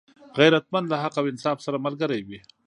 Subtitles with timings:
[0.39, 2.39] غیرتمند له حق او انصاف سره ملګری وي